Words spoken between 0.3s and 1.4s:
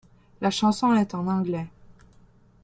La chanson est en